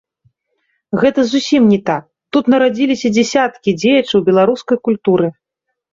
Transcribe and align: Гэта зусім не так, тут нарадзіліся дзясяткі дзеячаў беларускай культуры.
Гэта 1.01 1.25
зусім 1.33 1.67
не 1.73 1.77
так, 1.89 2.03
тут 2.37 2.49
нарадзіліся 2.53 3.07
дзясяткі 3.19 3.77
дзеячаў 3.83 4.19
беларускай 4.31 4.77
культуры. 4.89 5.27